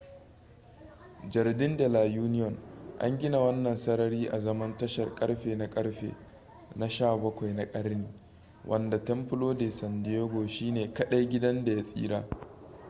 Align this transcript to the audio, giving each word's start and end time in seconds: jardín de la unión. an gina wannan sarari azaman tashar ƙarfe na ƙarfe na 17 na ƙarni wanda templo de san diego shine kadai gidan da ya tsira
jardín 1.31 1.77
de 1.77 1.87
la 1.89 1.99
unión. 2.01 2.57
an 2.99 3.19
gina 3.19 3.39
wannan 3.39 3.75
sarari 3.77 4.25
azaman 4.29 4.77
tashar 4.77 5.15
ƙarfe 5.15 5.55
na 5.55 5.67
ƙarfe 5.69 6.15
na 6.75 6.89
17 6.89 7.53
na 7.55 7.65
ƙarni 7.65 8.07
wanda 8.65 9.03
templo 9.03 9.53
de 9.53 9.71
san 9.71 10.03
diego 10.03 10.47
shine 10.47 10.93
kadai 10.93 11.27
gidan 11.29 11.65
da 11.65 11.71
ya 11.71 11.83
tsira 11.83 12.27